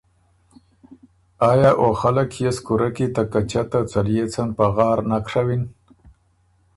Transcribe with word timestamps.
آیا 1.51 1.71
او 1.81 1.89
خلق 2.01 2.29
يې 2.41 2.49
سو 2.55 2.61
کُورۀ 2.65 2.89
کی 2.95 3.05
ته 3.15 3.23
کچۀ 3.31 3.61
ته 3.71 3.79
څليېڅن 3.91 4.49
پغار 4.57 4.97
نک 5.09 5.25
ڒوِن؟ 5.31 5.63